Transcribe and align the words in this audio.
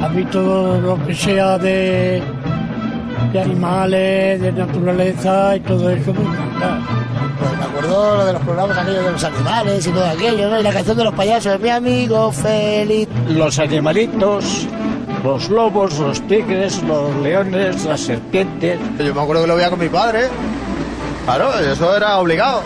A 0.00 0.08
mí 0.08 0.24
todo 0.26 0.80
lo 0.80 1.06
que 1.06 1.14
sea 1.14 1.58
de, 1.58 2.22
de 3.32 3.40
animales, 3.40 4.40
de 4.40 4.52
naturaleza 4.52 5.56
y 5.56 5.60
todo 5.60 5.90
eso 5.90 6.14
me 6.14 6.20
encanta. 6.22 6.80
Pues 7.38 7.58
me 7.58 7.64
acuerdo 7.64 8.16
lo 8.16 8.24
de 8.26 8.32
los 8.32 8.42
programas 8.42 8.78
aquellos 8.78 9.04
de 9.04 9.12
los 9.12 9.24
animales 9.24 9.86
y 9.86 9.90
todo 9.90 10.04
aquello, 10.06 10.50
¿no? 10.50 10.60
Y 10.60 10.62
la 10.62 10.72
canción 10.72 10.96
de 10.96 11.04
los 11.04 11.14
payasos 11.14 11.52
de 11.52 11.58
mi 11.58 11.68
amigo 11.68 12.32
Félix. 12.32 13.10
Los 13.28 13.58
animalitos, 13.58 14.66
los 15.24 15.48
lobos, 15.50 15.98
los 15.98 16.20
tigres, 16.26 16.82
los 16.84 17.14
leones, 17.16 17.84
las 17.84 18.00
serpientes. 18.00 18.78
Yo 18.98 19.14
me 19.14 19.20
acuerdo 19.20 19.42
que 19.42 19.48
lo 19.48 19.56
veía 19.56 19.70
con 19.70 19.78
mi 19.80 19.88
padre. 19.88 20.28
Claro, 21.24 21.58
eso 21.58 21.96
era 21.96 22.18
obligado. 22.18 22.62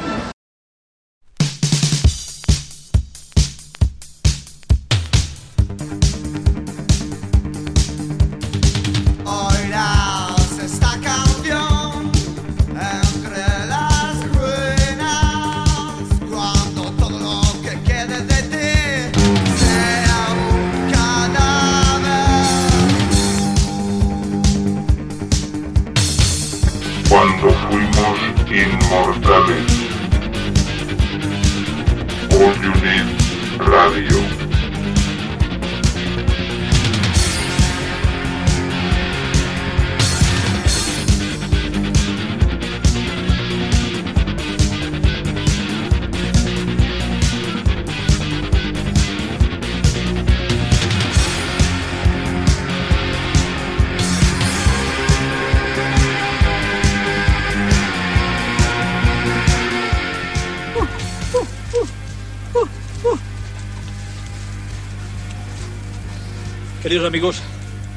Queridos 66.83 67.07
amigos, 67.07 67.41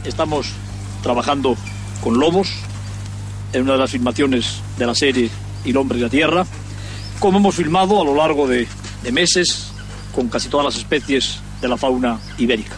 estamos 0.04 0.52
trabajando 1.02 1.58
con 2.04 2.20
lobos 2.20 2.54
en 3.52 3.64
una 3.64 3.74
de 3.74 3.80
las 3.80 3.90
filmaciones 3.90 4.62
de 4.78 4.86
la 4.86 4.94
serie 4.94 5.32
El 5.66 5.76
hombre 5.78 5.98
y 5.98 6.02
la 6.02 6.10
tierra, 6.10 6.46
como 7.20 7.40
hemos 7.40 7.56
filmado 7.56 8.00
a 8.00 8.06
lo 8.06 8.14
largo 8.14 8.48
de, 8.48 8.68
de 9.02 9.12
meses 9.12 9.72
con 10.14 10.30
casi 10.30 10.50
todas 10.50 10.66
las 10.66 10.76
especies 10.76 11.40
de 11.62 11.68
la 11.68 11.78
fauna 11.78 12.20
ibérica. 12.38 12.76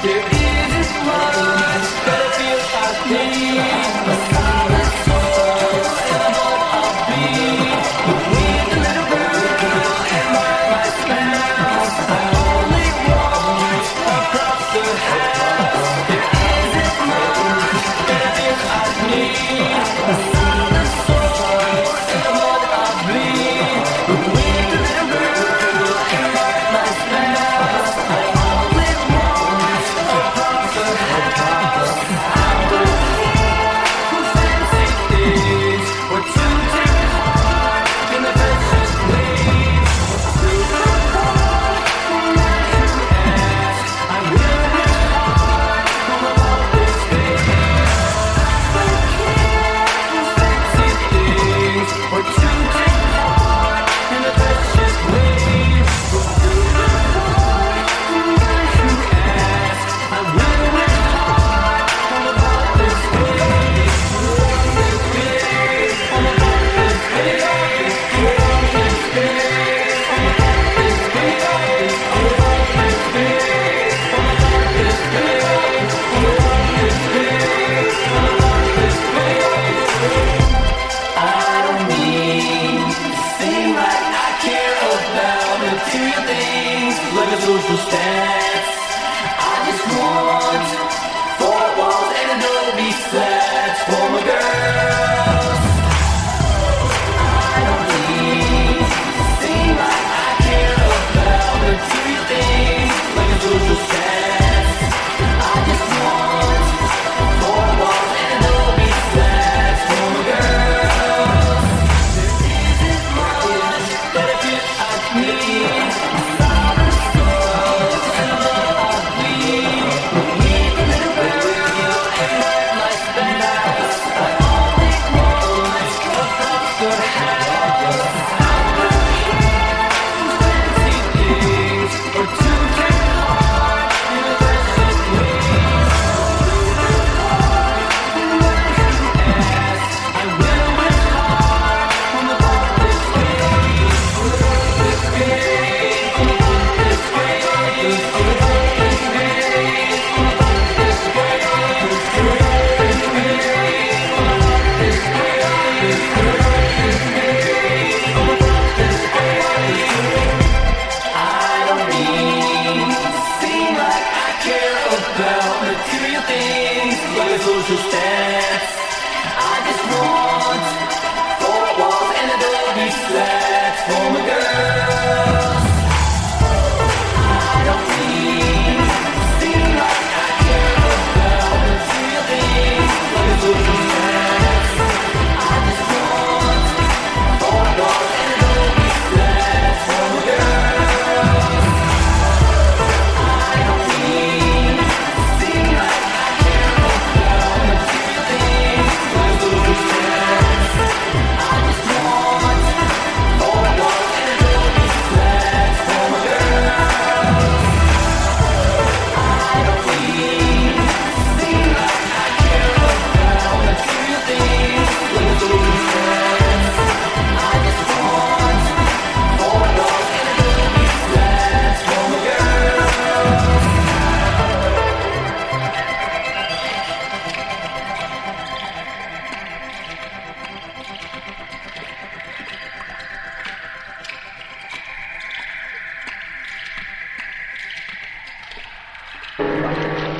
There 0.00 0.80
is 0.80 0.92
one. 1.08 1.67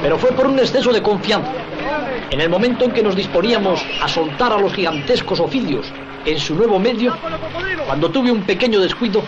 Pero 0.09 0.19
fue 0.19 0.33
por 0.33 0.47
un 0.47 0.59
exceso 0.59 0.91
de 0.91 1.03
confianza. 1.03 1.53
En 2.31 2.41
el 2.41 2.49
momento 2.49 2.87
en 2.87 2.93
que 2.93 3.03
nos 3.03 3.15
disponíamos 3.15 3.85
a 4.03 4.09
soltar 4.09 4.51
a 4.55 4.59
los 4.59 4.73
gigantescos 4.73 5.39
oficios 5.39 5.93
en 6.25 6.41
su 6.41 6.55
nuevo 6.55 6.79
medio, 6.79 7.15
cuando 7.85 8.11
tuve 8.11 8.33
un 8.33 8.41
pequeño 8.41 8.81
descuido 8.81 9.23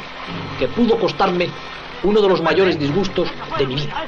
que 0.58 0.68
pudo 0.68 0.98
costarme 0.98 1.50
uno 2.02 2.22
de 2.22 2.28
los 2.30 2.40
mayores 2.40 2.78
disgustos 2.78 3.28
de 3.58 3.66
mi 3.66 3.74
vida. 3.74 4.06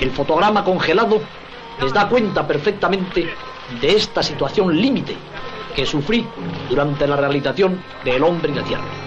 El 0.00 0.10
fotograma 0.10 0.64
congelado 0.64 1.20
les 1.82 1.92
da 1.92 2.08
cuenta 2.08 2.46
perfectamente 2.46 3.28
de 3.78 3.94
esta 3.94 4.22
situación 4.22 4.74
límite 4.74 5.14
que 5.76 5.84
sufrí 5.84 6.26
durante 6.70 7.06
la 7.06 7.16
realización 7.16 7.78
de 8.06 8.16
El 8.16 8.24
hombre 8.24 8.52
y 8.52 8.54
la 8.54 8.64
tierra. 8.64 8.99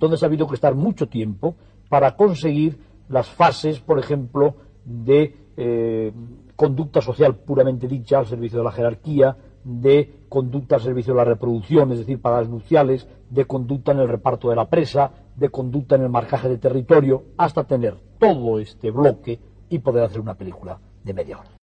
Entonces 0.00 0.22
ha 0.22 0.26
habido 0.26 0.46
que 0.48 0.54
estar 0.54 0.74
mucho 0.74 1.10
tiempo 1.10 1.56
para 1.90 2.16
conseguir 2.16 2.78
las 3.10 3.28
fases, 3.28 3.80
por 3.80 3.98
ejemplo, 3.98 4.54
de 4.82 5.36
eh, 5.58 6.10
conducta 6.56 7.02
social 7.02 7.36
puramente 7.36 7.86
dicha 7.86 8.18
al 8.18 8.24
servicio 8.24 8.60
de 8.60 8.64
la 8.64 8.72
jerarquía, 8.72 9.36
de 9.62 10.24
conducta 10.30 10.76
al 10.76 10.80
servicio 10.80 11.12
de 11.12 11.18
la 11.18 11.24
reproducción, 11.26 11.92
es 11.92 11.98
decir, 11.98 12.18
para 12.18 12.38
las 12.38 12.48
nupciales, 12.48 13.06
de 13.28 13.44
conducta 13.44 13.92
en 13.92 13.98
el 13.98 14.08
reparto 14.08 14.48
de 14.48 14.56
la 14.56 14.70
presa, 14.70 15.10
de 15.36 15.50
conducta 15.50 15.96
en 15.96 16.02
el 16.04 16.08
marcaje 16.08 16.48
de 16.48 16.56
territorio, 16.56 17.24
hasta 17.36 17.64
tener 17.64 17.98
todo 18.18 18.58
este 18.58 18.90
bloque 18.90 19.38
y 19.68 19.80
poder 19.80 20.04
hacer 20.04 20.22
una 20.22 20.34
película 20.34 20.80
de 21.04 21.12
media 21.12 21.40
hora. 21.40 21.59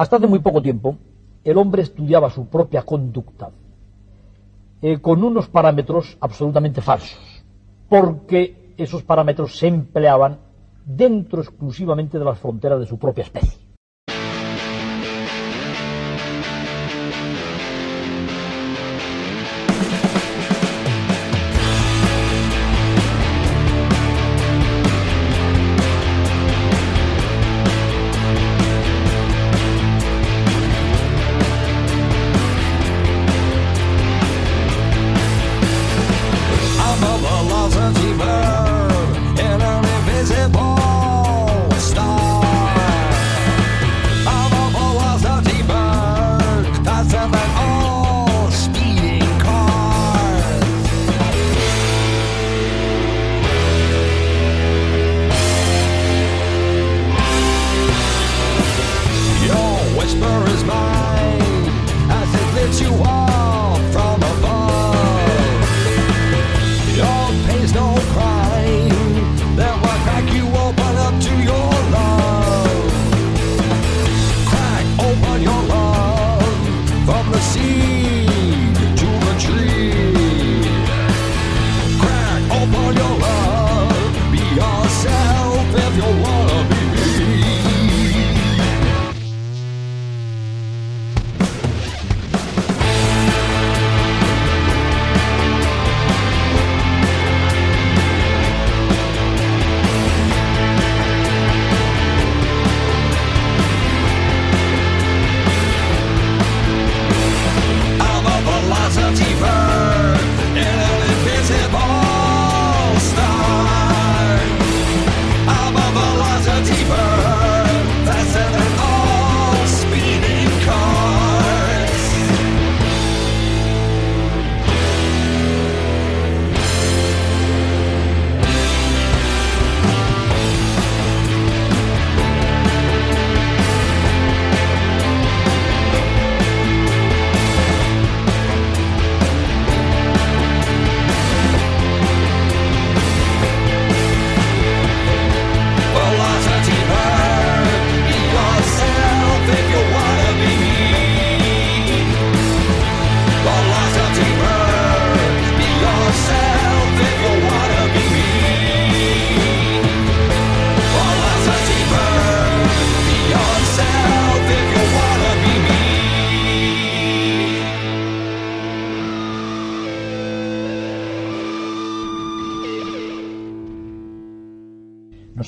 Hasta 0.00 0.16
hace 0.16 0.26
muy 0.26 0.38
poco 0.38 0.62
tiempo, 0.62 0.96
el 1.44 1.58
hombre 1.58 1.82
estudiaba 1.82 2.30
su 2.30 2.46
propia 2.46 2.80
conducta 2.84 3.50
eh, 4.80 4.98
con 4.98 5.22
unos 5.22 5.48
parámetros 5.48 6.16
absolutamente 6.22 6.80
falsos, 6.80 7.44
porque 7.86 8.72
esos 8.78 9.02
parámetros 9.02 9.58
se 9.58 9.66
empleaban 9.66 10.38
dentro 10.86 11.42
exclusivamente 11.42 12.18
de 12.18 12.24
las 12.24 12.38
fronteras 12.38 12.80
de 12.80 12.86
su 12.86 12.98
propia 12.98 13.24
especie. 13.24 13.60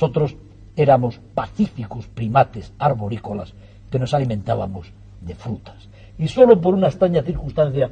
Nosotros 0.03 0.35
éramos 0.75 1.21
pacíficos 1.33 2.09
primates 2.09 2.73
arborícolas 2.77 3.55
que 3.89 4.01
nos 4.01 4.13
alimentábamos 4.13 4.93
de 5.21 5.37
frutas. 5.37 5.89
Y 6.19 6.27
solo 6.27 6.61
por 6.61 6.75
una 6.75 6.89
extraña 6.89 7.23
circunstancia 7.23 7.89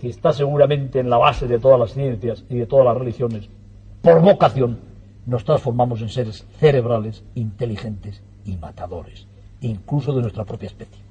que 0.00 0.08
está 0.08 0.32
seguramente 0.32 0.98
en 0.98 1.08
la 1.08 1.18
base 1.18 1.46
de 1.46 1.60
todas 1.60 1.78
las 1.78 1.92
ciencias 1.92 2.42
y 2.50 2.56
de 2.56 2.66
todas 2.66 2.86
las 2.86 2.96
religiones, 2.96 3.48
por 4.02 4.20
vocación, 4.22 4.80
nos 5.24 5.44
transformamos 5.44 6.02
en 6.02 6.08
seres 6.08 6.44
cerebrales, 6.58 7.22
inteligentes 7.36 8.24
y 8.44 8.56
matadores, 8.56 9.28
incluso 9.60 10.12
de 10.14 10.22
nuestra 10.22 10.44
propia 10.44 10.66
especie. 10.66 11.05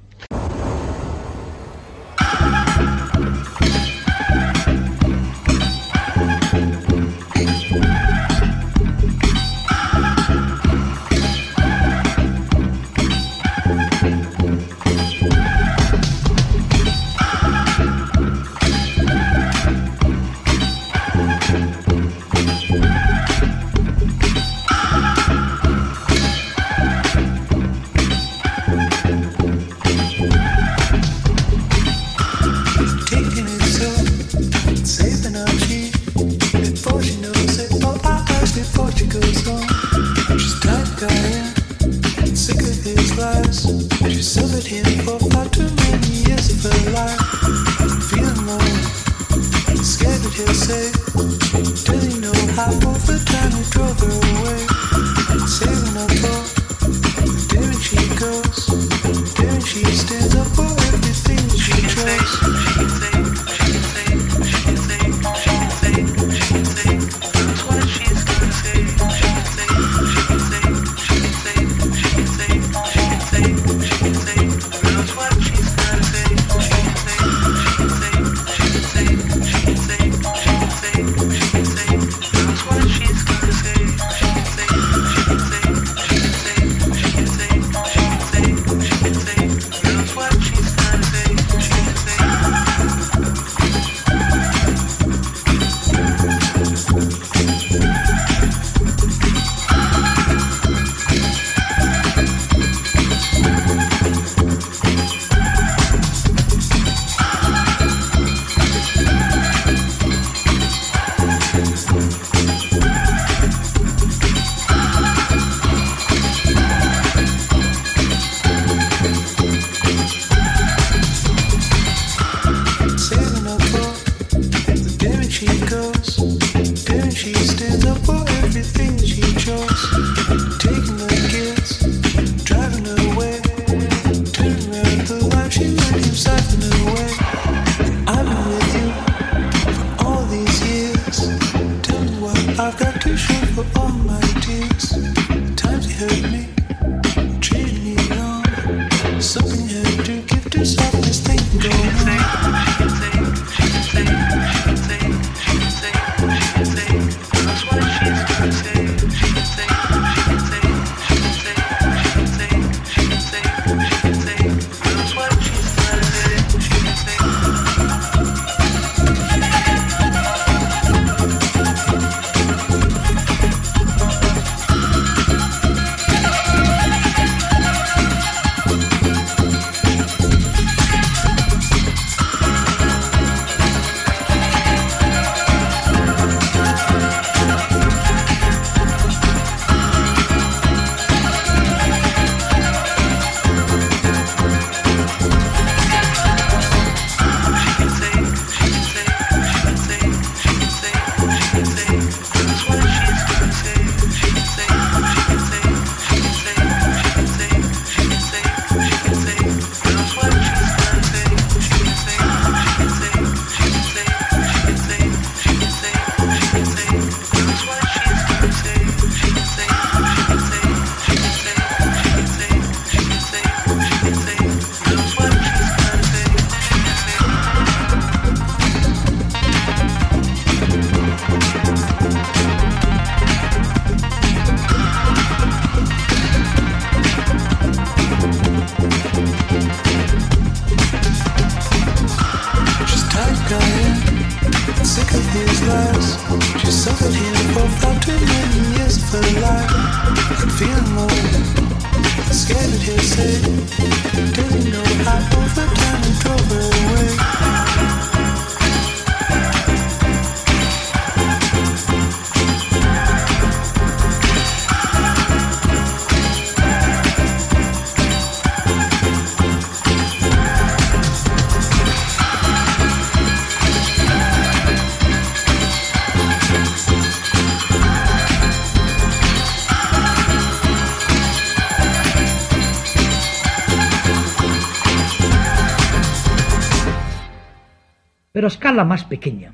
escala 288.76 288.90
más 288.90 289.06
pequeña, 289.06 289.54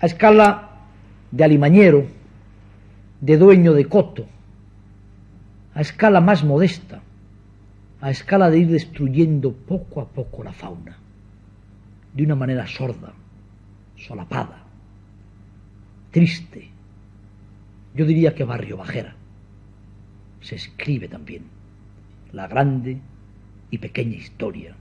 a 0.00 0.06
escala 0.06 0.70
de 1.30 1.44
alimañero, 1.44 2.06
de 3.20 3.36
dueño 3.36 3.74
de 3.74 3.84
coto, 3.84 4.24
a 5.74 5.82
escala 5.82 6.22
más 6.22 6.42
modesta, 6.42 7.02
a 8.00 8.10
escala 8.10 8.48
de 8.48 8.60
ir 8.60 8.68
destruyendo 8.68 9.52
poco 9.52 10.00
a 10.00 10.08
poco 10.08 10.42
la 10.42 10.54
fauna, 10.54 10.96
de 12.14 12.22
una 12.22 12.34
manera 12.34 12.66
sorda, 12.66 13.12
solapada, 13.98 14.64
triste, 16.10 16.70
yo 17.94 18.06
diría 18.06 18.34
que 18.34 18.44
barrio 18.44 18.78
bajera. 18.78 19.14
Se 20.40 20.54
escribe 20.54 21.06
también 21.06 21.42
la 22.32 22.48
grande 22.48 22.98
y 23.70 23.76
pequeña 23.76 24.16
historia 24.16 24.74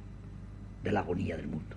de 0.85 0.91
la 0.93 1.01
agonía 1.01 1.35
del 1.35 1.49
mundo. 1.49 1.75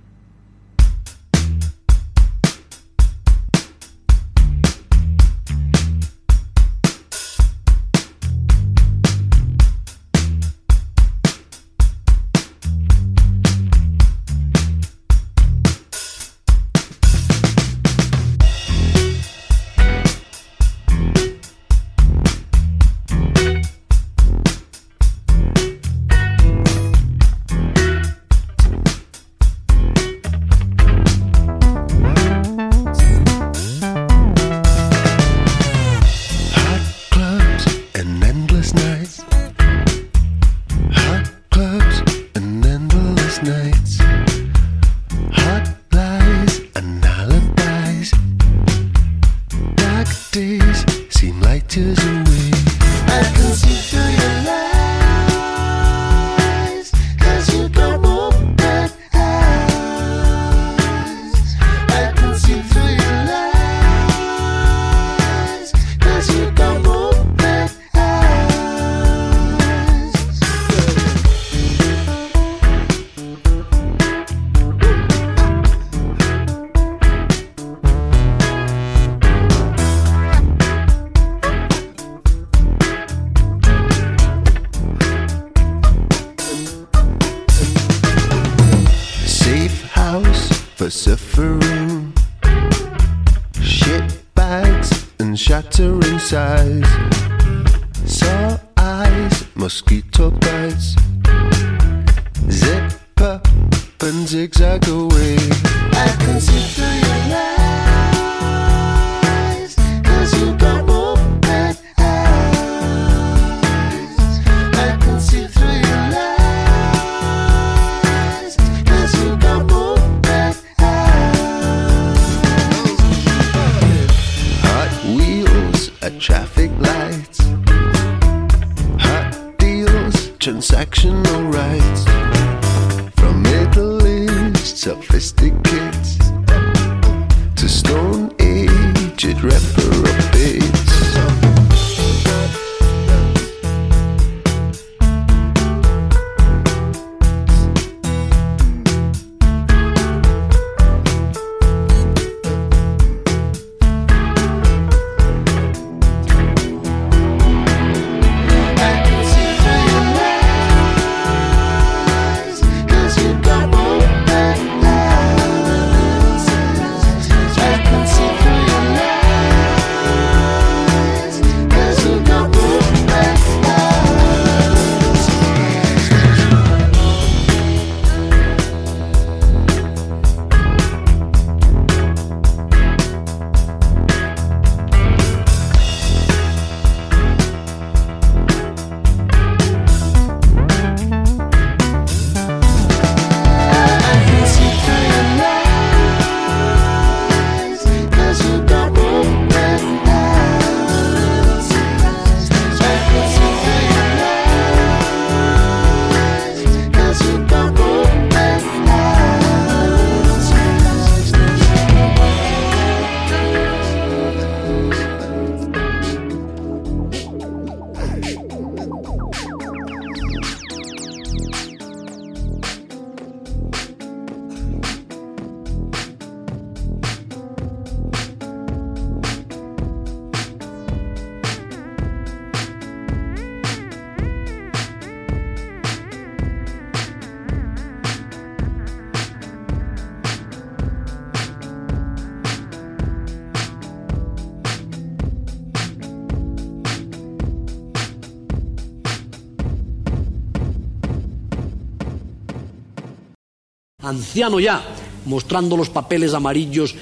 Anciano 254.09 254.59
ya, 254.61 254.83
mostrando 255.27 255.77
los 255.77 255.91
papeles 255.91 256.35
amarillos 256.35 256.95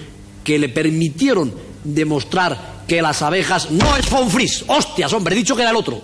que 0.44 0.58
le 0.58 0.68
permitieron 0.68 1.52
demostrar 1.84 2.84
que 2.86 3.02
las 3.02 3.22
abejas 3.22 3.70
no 3.70 3.96
es 3.96 4.06
Fonfris. 4.06 4.64
Hostias, 4.68 5.12
hombre, 5.12 5.34
he 5.34 5.38
dicho 5.38 5.56
que 5.56 5.62
era 5.62 5.70
el 5.70 5.76
otro. 5.76 6.00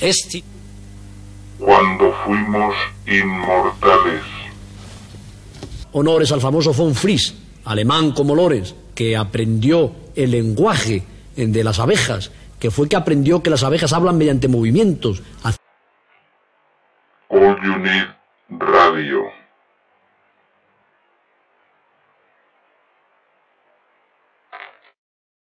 Este. 0.00 0.42
Cuando 1.58 2.12
fuimos 2.24 2.74
inmortales. 3.06 4.22
Honores 5.92 6.32
al 6.32 6.40
famoso 6.40 6.72
von 6.72 6.94
Fries, 6.94 7.34
alemán 7.64 8.12
como 8.12 8.34
Lorenz, 8.34 8.74
que 8.94 9.16
aprendió 9.16 9.92
el 10.16 10.30
lenguaje 10.32 11.04
de 11.36 11.64
las 11.64 11.78
abejas, 11.78 12.30
que 12.58 12.70
fue 12.70 12.88
que 12.88 12.96
aprendió 12.96 13.42
que 13.42 13.50
las 13.50 13.62
abejas 13.62 13.92
hablan 13.92 14.16
mediante 14.16 14.48
movimientos. 14.48 15.22